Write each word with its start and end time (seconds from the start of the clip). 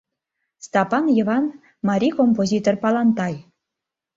Стапан 0.65 1.05
Йыван— 1.17 1.45
марий 1.87 2.13
композитор 2.19 2.75
Палантай. 2.83 3.35